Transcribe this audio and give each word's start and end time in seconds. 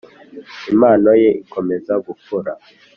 impano 0.71 1.09
ye 1.21 1.29
ikomeza 1.43 1.93
gukura 2.05 2.51